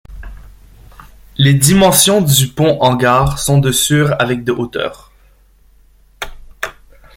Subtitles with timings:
[1.37, 5.11] Les dimensions du pont hangar sont de sur avec de hauteur.